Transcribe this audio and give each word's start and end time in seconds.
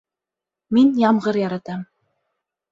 Мин 0.77 0.89
ямғыр 1.03 1.41
яратам 1.43 1.87